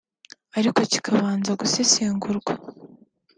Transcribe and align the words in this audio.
ariko 0.57 0.79
kikabanza 0.91 1.51
gusesengurwa 1.61 2.53